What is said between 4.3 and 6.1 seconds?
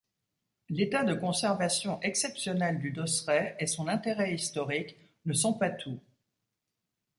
historique ne sont pas tout.